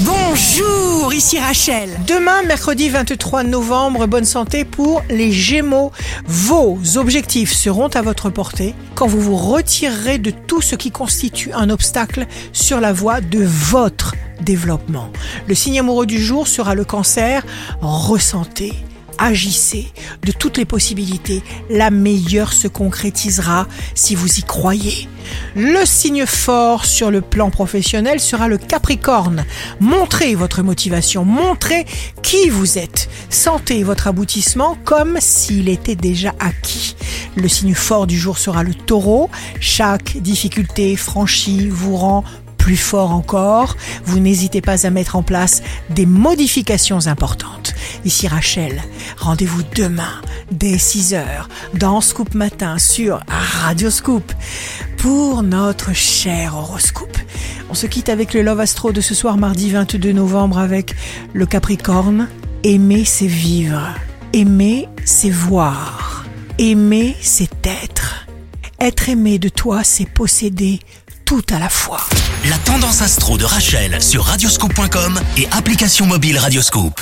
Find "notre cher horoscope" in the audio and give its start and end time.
55.42-57.16